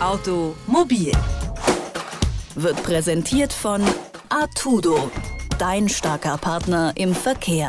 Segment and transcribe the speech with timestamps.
[0.00, 1.12] Automobil
[2.54, 3.82] wird präsentiert von
[4.30, 5.10] Artudo,
[5.58, 7.68] dein starker Partner im Verkehr.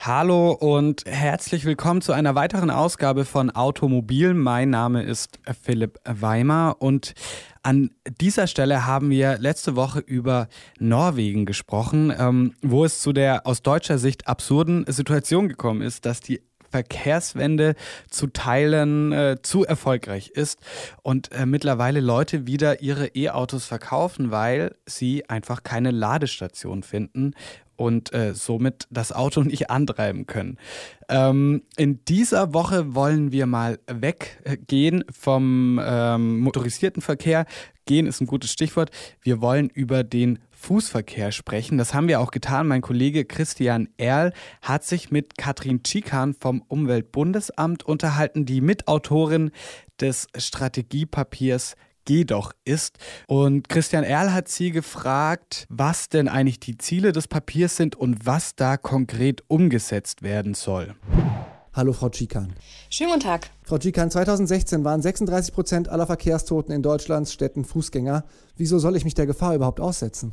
[0.00, 4.32] Hallo und herzlich willkommen zu einer weiteren Ausgabe von Automobil.
[4.32, 7.14] Mein Name ist Philipp Weimer und
[7.64, 10.46] an dieser Stelle haben wir letzte Woche über
[10.78, 16.20] Norwegen gesprochen, ähm, wo es zu der aus deutscher Sicht absurden Situation gekommen ist, dass
[16.20, 17.74] die Verkehrswende
[18.10, 20.60] zu Teilen äh, zu erfolgreich ist
[21.02, 27.34] und äh, mittlerweile Leute wieder ihre E-Autos verkaufen, weil sie einfach keine Ladestation finden
[27.76, 30.58] und äh, somit das Auto nicht antreiben können.
[31.08, 37.46] Ähm, in dieser Woche wollen wir mal weggehen vom ähm, motorisierten Verkehr.
[37.84, 38.90] Gehen ist ein gutes Stichwort.
[39.22, 41.78] Wir wollen über den Fußverkehr sprechen.
[41.78, 42.66] Das haben wir auch getan.
[42.66, 49.52] Mein Kollege Christian Erl hat sich mit Katrin Tschikan vom Umweltbundesamt unterhalten, die Mitautorin
[50.00, 52.98] des Strategiepapiers Geh doch ist.
[53.26, 58.26] Und Christian Erl hat sie gefragt, was denn eigentlich die Ziele des Papiers sind und
[58.26, 60.94] was da konkret umgesetzt werden soll.
[61.76, 62.54] Hallo Frau Tschikan.
[62.88, 63.50] Schönen guten Tag.
[63.62, 68.24] Frau Tschikan, 2016 waren 36 Prozent aller Verkehrstoten in Deutschlands Städten Fußgänger.
[68.56, 70.32] Wieso soll ich mich der Gefahr überhaupt aussetzen?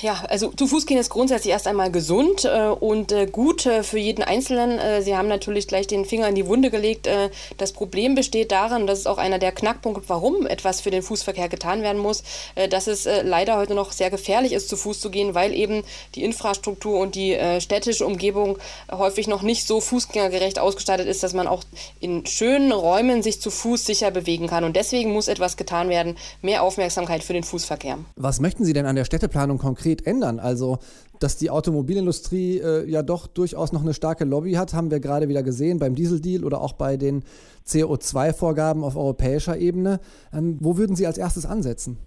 [0.00, 3.82] Ja, also zu Fuß gehen ist grundsätzlich erst einmal gesund äh, und äh, gut äh,
[3.82, 4.78] für jeden Einzelnen.
[4.78, 7.06] Äh, Sie haben natürlich gleich den Finger in die Wunde gelegt.
[7.06, 11.02] Äh, das Problem besteht darin, das ist auch einer der Knackpunkte, warum etwas für den
[11.02, 12.22] Fußverkehr getan werden muss,
[12.54, 15.82] äh, dass es leider heute noch sehr gefährlich ist, zu Fuß zu gehen, weil eben
[16.14, 18.58] die Infrastruktur und die städtische Umgebung
[18.90, 21.62] häufig noch nicht so fußgängergerecht ausgestattet ist, dass man auch
[22.00, 24.64] in schönen Räumen sich zu Fuß sicher bewegen kann.
[24.64, 27.98] Und deswegen muss etwas getan werden, mehr Aufmerksamkeit für den Fußverkehr.
[28.16, 30.38] Was möchten Sie denn an der Städteplanung konkret ändern?
[30.38, 30.78] Also,
[31.18, 35.28] dass die Automobilindustrie äh, ja doch durchaus noch eine starke Lobby hat, haben wir gerade
[35.28, 37.22] wieder gesehen beim Dieseldeal oder auch bei den
[37.66, 40.00] CO2-Vorgaben auf europäischer Ebene.
[40.32, 41.98] Ähm, wo würden Sie als erstes ansetzen?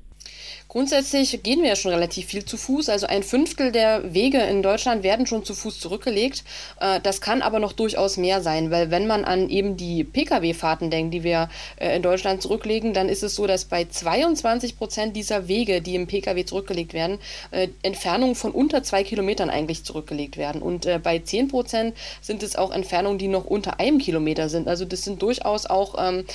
[0.68, 2.90] Grundsätzlich gehen wir ja schon relativ viel zu Fuß.
[2.90, 6.44] Also ein Fünftel der Wege in Deutschland werden schon zu Fuß zurückgelegt.
[6.80, 10.90] Äh, das kann aber noch durchaus mehr sein, weil wenn man an eben die Pkw-Fahrten
[10.90, 15.16] denkt, die wir äh, in Deutschland zurücklegen, dann ist es so, dass bei 22 Prozent
[15.16, 17.20] dieser Wege, die im Pkw zurückgelegt werden,
[17.52, 20.62] äh, Entfernungen von unter zwei Kilometern eigentlich zurückgelegt werden.
[20.62, 24.68] Und bei 10 Prozent sind es auch Entfernungen, die noch unter einem Kilometer sind.
[24.68, 26.26] Also das sind durchaus auch ähm,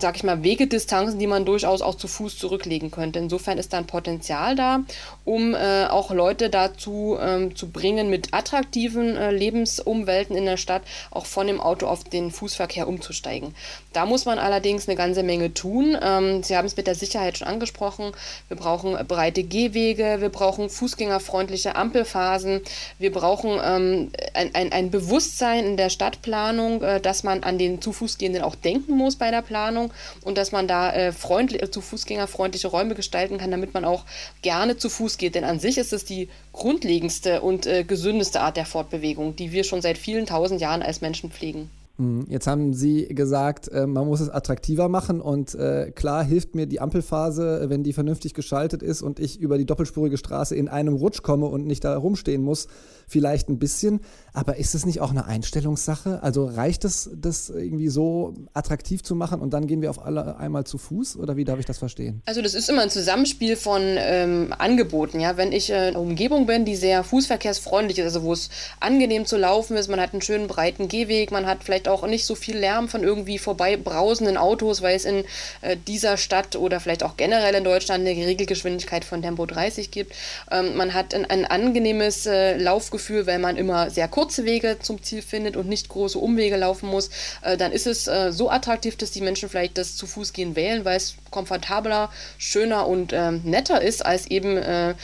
[0.00, 3.18] sag ich mal, Wegedistanzen, die man durchaus auch zu Fuß zurücklegen könnte.
[3.18, 4.80] Insofern ist da ein Potenzial da,
[5.24, 10.82] um äh, auch Leute dazu ähm, zu bringen, mit attraktiven äh, Lebensumwelten in der Stadt
[11.10, 13.54] auch von dem Auto auf den Fußverkehr umzusteigen.
[13.92, 15.96] Da muss man allerdings eine ganze Menge tun.
[16.02, 18.12] Ähm, Sie haben es mit der Sicherheit schon angesprochen.
[18.48, 22.60] Wir brauchen breite Gehwege, wir brauchen fußgängerfreundliche Ampelphasen,
[22.98, 27.80] wir brauchen ähm, ein, ein, ein Bewusstsein in der Stadtplanung, äh, dass man an den
[27.80, 29.92] zu Fuß gehenden auch denken muss bei der Planung
[30.22, 34.04] und dass man da äh, freundlich, äh, zu Fußgängerfreundliche Räume gestalten kann, damit man auch
[34.42, 35.34] gerne zu Fuß geht.
[35.34, 39.64] Denn an sich ist es die grundlegendste und äh, gesündeste Art der Fortbewegung, die wir
[39.64, 41.70] schon seit vielen tausend Jahren als Menschen pflegen.
[41.98, 46.54] Hm, jetzt haben Sie gesagt, äh, man muss es attraktiver machen und äh, klar hilft
[46.54, 50.68] mir die Ampelphase, wenn die vernünftig geschaltet ist und ich über die doppelspurige Straße in
[50.68, 52.68] einem Rutsch komme und nicht da rumstehen muss,
[53.08, 54.00] vielleicht ein bisschen.
[54.34, 56.22] Aber ist es nicht auch eine Einstellungssache?
[56.22, 60.36] Also reicht es, das irgendwie so attraktiv zu machen und dann gehen wir auf alle
[60.36, 62.20] einmal zu Fuß oder wie darf ich das verstehen?
[62.26, 65.18] Also das ist immer ein Zusammenspiel von ähm, Angeboten.
[65.18, 68.50] Ja, wenn ich äh, in einer Umgebung bin, die sehr fußverkehrsfreundlich ist, also wo es
[68.80, 72.26] angenehm zu laufen ist, man hat einen schönen breiten Gehweg, man hat vielleicht auch nicht
[72.26, 75.24] so viel Lärm von irgendwie vorbei brausenden Autos, weil es in
[75.62, 80.12] äh, dieser Stadt oder vielleicht auch generell in Deutschland eine Regelgeschwindigkeit von Tempo 30 gibt.
[80.50, 84.78] Ähm, man hat ein, ein angenehmes äh, Laufgefühl, weil man immer sehr kurz kurze Wege
[84.80, 87.10] zum Ziel findet und nicht große Umwege laufen muss,
[87.42, 90.56] äh, dann ist es äh, so attraktiv, dass die Menschen vielleicht das zu Fuß gehen
[90.56, 94.94] wählen, weil es komfortabler, schöner und äh, netter ist, als eben äh,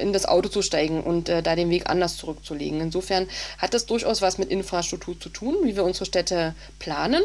[0.00, 2.80] in das Auto zu steigen und äh, da den Weg anders zurückzulegen.
[2.80, 3.28] Insofern
[3.58, 6.29] hat das durchaus was mit Infrastruktur zu tun, wie wir unsere Städte
[6.78, 7.22] planen.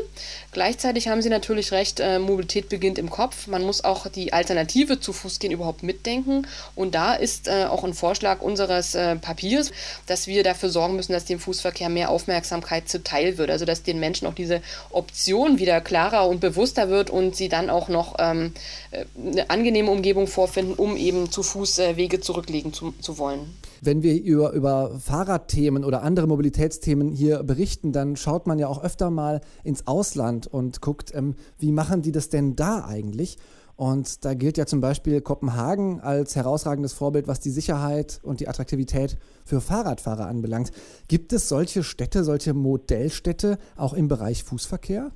[0.52, 3.48] Gleichzeitig haben Sie natürlich recht, äh, Mobilität beginnt im Kopf.
[3.48, 6.48] Man muss auch die Alternative zu Fuß gehen überhaupt mitdenken.
[6.76, 9.72] Und da ist auch ein Vorschlag unseres Papiers,
[10.08, 13.50] dass wir dafür sorgen müssen, dass dem Fußverkehr mehr Aufmerksamkeit zuteil wird.
[13.50, 17.70] Also dass den Menschen auch diese Option wieder klarer und bewusster wird und sie dann
[17.70, 18.54] auch noch ähm,
[18.92, 23.56] äh, eine angenehme Umgebung vorfinden, um eben zu Fuß äh, Wege zurücklegen zu, zu wollen.
[23.82, 28.84] Wenn wir über, über Fahrradthemen oder andere Mobilitätsthemen hier berichten, dann schaut man ja auch
[28.96, 33.38] öfter mal ins Ausland und guckt, ähm, wie machen die das denn da eigentlich?
[33.76, 38.48] Und da gilt ja zum Beispiel Kopenhagen als herausragendes Vorbild, was die Sicherheit und die
[38.48, 40.72] Attraktivität für Fahrradfahrer anbelangt.
[41.10, 45.12] Gibt es solche Städte, solche Modellstädte auch im Bereich Fußverkehr?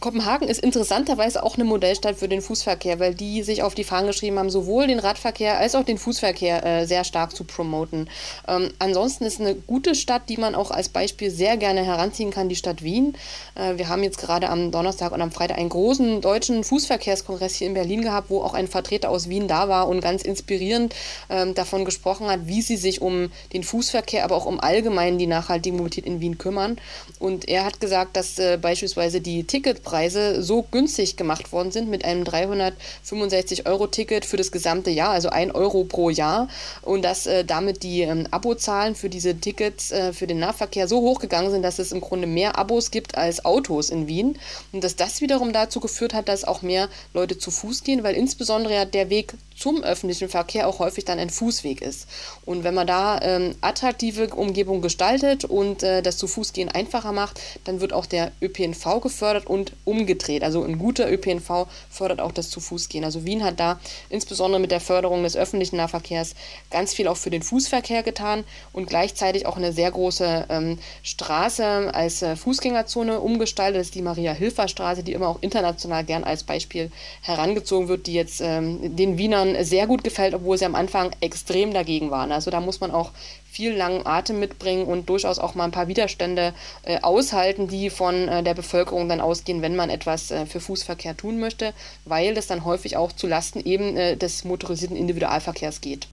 [0.00, 4.06] Kopenhagen ist interessanterweise auch eine Modellstadt für den Fußverkehr, weil die sich auf die Fahnen
[4.06, 8.08] geschrieben haben, sowohl den Radverkehr als auch den Fußverkehr äh, sehr stark zu promoten.
[8.48, 12.48] Ähm, ansonsten ist eine gute Stadt, die man auch als Beispiel sehr gerne heranziehen kann,
[12.48, 13.14] die Stadt Wien.
[13.54, 17.66] Äh, wir haben jetzt gerade am Donnerstag und am Freitag einen großen deutschen Fußverkehrskongress hier
[17.66, 20.94] in Berlin gehabt, wo auch ein Vertreter aus Wien da war und ganz inspirierend
[21.28, 25.26] äh, davon gesprochen hat, wie sie sich um den Fußverkehr, aber auch um allgemein die
[25.26, 26.78] nachhaltige Mobilität in Wien kümmern.
[27.18, 31.90] Und er hat gesagt, dass äh, beispielsweise die Ticketpreise Ticketpreise so günstig gemacht worden sind
[31.90, 36.48] mit einem 365-Euro-Ticket für das gesamte Jahr, also 1 Euro pro Jahr.
[36.82, 41.00] Und dass äh, damit die ähm, Abozahlen für diese Tickets äh, für den Nahverkehr so
[41.00, 44.38] hoch gegangen sind, dass es im Grunde mehr Abos gibt als Autos in Wien.
[44.72, 48.14] Und dass das wiederum dazu geführt hat, dass auch mehr Leute zu Fuß gehen, weil
[48.14, 52.08] insbesondere ja der Weg zum öffentlichen Verkehr auch häufig dann ein Fußweg ist.
[52.46, 57.12] Und wenn man da ähm, attraktive Umgebung gestaltet und äh, das zu Fuß gehen einfacher
[57.12, 60.42] macht, dann wird auch der ÖPNV gefördert und umgedreht.
[60.42, 63.04] Also ein guter ÖPNV fördert auch das zu Fuß gehen.
[63.04, 63.78] Also Wien hat da
[64.08, 66.34] insbesondere mit der Förderung des öffentlichen Nahverkehrs
[66.70, 71.94] ganz viel auch für den Fußverkehr getan und gleichzeitig auch eine sehr große ähm, Straße
[71.94, 73.80] als äh, Fußgängerzone umgestaltet.
[73.80, 76.90] Das ist die Maria-Hilfer-Straße, die immer auch international gern als Beispiel
[77.20, 81.72] herangezogen wird, die jetzt ähm, den Wienern sehr gut gefällt, obwohl sie am Anfang extrem
[81.72, 82.32] dagegen waren.
[82.32, 83.12] Also da muss man auch
[83.50, 86.54] viel langen Atem mitbringen und durchaus auch mal ein paar Widerstände
[86.84, 91.16] äh, aushalten, die von äh, der Bevölkerung dann ausgehen, wenn man etwas äh, für Fußverkehr
[91.16, 91.72] tun möchte,
[92.04, 96.08] weil das dann häufig auch zu Lasten eben äh, des motorisierten Individualverkehrs geht.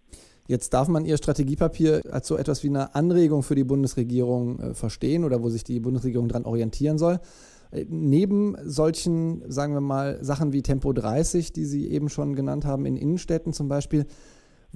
[0.48, 4.74] Jetzt darf man Ihr Strategiepapier als so etwas wie eine Anregung für die Bundesregierung äh,
[4.74, 7.20] verstehen oder wo sich die Bundesregierung daran orientieren soll.
[7.72, 12.66] Äh, neben solchen, sagen wir mal, Sachen wie Tempo 30, die Sie eben schon genannt
[12.66, 14.06] haben, in Innenstädten zum Beispiel,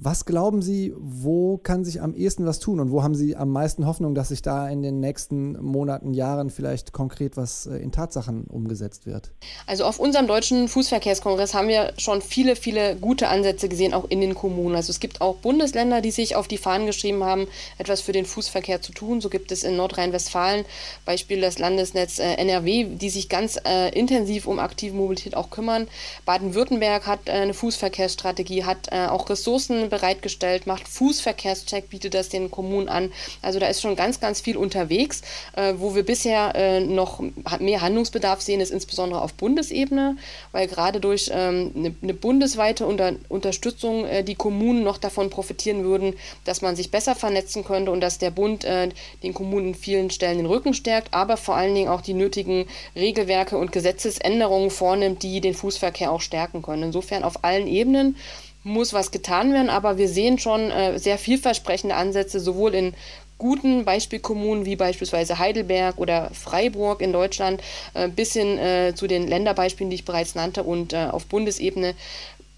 [0.04, 3.50] was glauben Sie, wo kann sich am ehesten was tun und wo haben Sie am
[3.50, 7.92] meisten Hoffnung, dass sich da in den nächsten Monaten, Jahren vielleicht konkret was äh, in
[7.92, 9.30] Tatsachen umgesetzt wird?
[9.66, 14.20] Also auf unserem deutschen Fußverkehrskongress haben wir schon viele, viele gute Ansätze gesehen, auch in
[14.20, 14.74] den Kommunen.
[14.74, 17.46] Also es gibt auch Bundesländer, die sich auf die Fahnen geschrieben haben,
[17.78, 19.20] etwas für den Fußverkehr zu tun.
[19.20, 20.64] So gibt es in Nordrhein-Westfalen
[21.04, 25.86] Beispiel das Landesnetz äh, NRW, die sich ganz äh, intensiv um aktive Mobilität auch kümmern.
[26.24, 32.50] Baden-Württemberg hat äh, eine Fußverkehrsstrategie, hat äh, auch Ressourcen bereitgestellt, macht Fußverkehrscheck, bietet das den
[32.50, 33.12] Kommunen an.
[33.42, 35.20] Also da ist schon ganz, ganz viel unterwegs.
[35.54, 37.22] Äh, wo wir bisher äh, noch
[37.60, 40.16] mehr Handlungsbedarf sehen, ist insbesondere auf Bundesebene,
[40.52, 45.84] weil gerade durch ähm, eine, eine, bundesweite Unter Unterstützung äh, die Kommunen noch davon profitieren
[45.84, 46.14] würden,
[46.46, 48.88] dass man sich besser vernetzen könnte und dass der Bund äh,
[49.22, 52.66] den Kommunen in vielen Stellen den Rücken stärkt, aber vor allen Dingen auch die nötigen
[52.96, 56.84] Regelwerke und Gesetzesänderungen vornimmt, die den Fußverkehr auch stärken können.
[56.84, 58.16] Insofern auf allen Ebenen
[58.64, 62.94] muss was getan werden, aber wir sehen schon äh, sehr vielversprechende Ansätze, sowohl in
[63.38, 67.60] guten Beispielkommunen wie beispielsweise Heidelberg oder Freiburg in Deutschland,
[67.94, 71.94] äh, bis hin äh, zu den Länderbeispielen, die ich bereits nannte, und äh, auf Bundesebene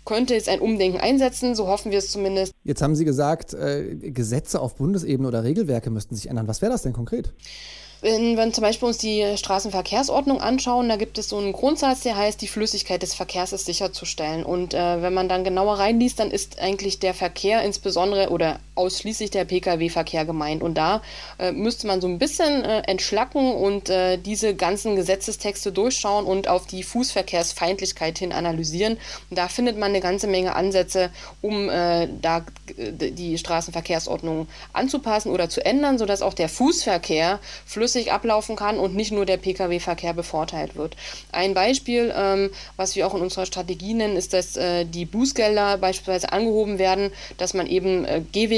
[0.05, 2.53] könnte jetzt ein Umdenken einsetzen, so hoffen wir es zumindest.
[2.65, 6.47] Jetzt haben Sie gesagt, äh, Gesetze auf Bundesebene oder Regelwerke müssten sich ändern.
[6.47, 7.33] Was wäre das denn konkret?
[8.05, 12.19] Wenn wir zum Beispiel uns die Straßenverkehrsordnung anschauen, da gibt es so einen Grundsatz, der
[12.19, 14.45] heißt, die Flüssigkeit des Verkehrs ist sicherzustellen.
[14.45, 19.31] Und äh, wenn man dann genauer reinliest, dann ist eigentlich der Verkehr insbesondere oder ausschließlich
[19.31, 20.63] der Pkw-Verkehr gemeint.
[20.63, 21.03] Und da
[21.39, 26.49] äh, müsste man so ein bisschen äh, entschlacken und äh, diese ganzen Gesetzestexte durchschauen und
[26.49, 28.99] auf die Fußverkehrsfeindlichkeit hin analysieren.
[29.31, 32.45] Und da findet man eine ganze Menge Ansätze, um äh, da
[32.77, 38.95] äh, die Straßenverkehrsordnung anzupassen oder zu ändern, sodass auch der Fußverkehr flüssig ablaufen kann und
[38.95, 40.97] nicht nur der Pkw-Verkehr bevorteilt wird.
[41.33, 45.79] Ein Beispiel, ähm, was wir auch in unserer Strategie nennen, ist, dass äh, die Bußgelder
[45.79, 48.05] beispielsweise angehoben werden, dass man eben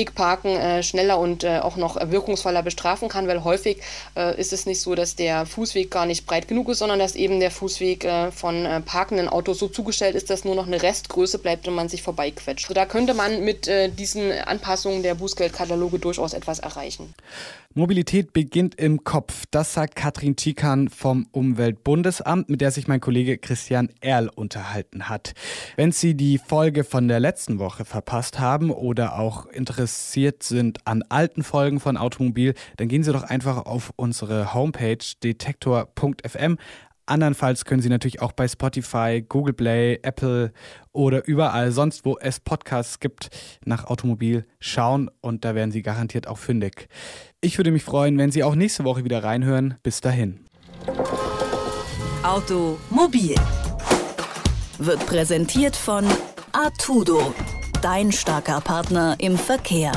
[0.06, 3.78] äh, Gehwegparken äh, schneller und äh, auch noch wirkungsvoller bestrafen kann, weil häufig
[4.16, 7.14] äh, ist es nicht so, dass der Fußweg gar nicht breit genug ist, sondern dass
[7.14, 11.38] eben der Fußweg äh, von parkenden Autos so zugestellt ist, dass nur noch eine Restgröße
[11.38, 12.66] bleibt und man sich vorbeiquetscht.
[12.66, 17.14] Also da könnte man mit diesen Anpassungen der Bußgeldkataloge durchaus etwas erreichen.
[17.78, 19.45] Mobilität beginnt im Kopf.
[19.50, 25.35] Das sagt Katrin Tikan vom Umweltbundesamt, mit der sich mein Kollege Christian Erl unterhalten hat.
[25.76, 31.02] Wenn Sie die Folge von der letzten Woche verpasst haben oder auch interessiert sind an
[31.11, 36.56] alten Folgen von Automobil, dann gehen Sie doch einfach auf unsere Homepage detektor.fm.
[37.06, 40.52] Andernfalls können Sie natürlich auch bei Spotify, Google Play, Apple
[40.92, 43.30] oder überall sonst, wo es Podcasts gibt,
[43.64, 46.88] nach Automobil schauen und da werden Sie garantiert auch fündig.
[47.40, 49.76] Ich würde mich freuen, wenn Sie auch nächste Woche wieder reinhören.
[49.82, 50.40] Bis dahin.
[52.25, 53.36] Automobil
[54.78, 56.04] wird präsentiert von
[56.52, 57.34] Artudo,
[57.82, 59.92] dein starker Partner im Verkehr.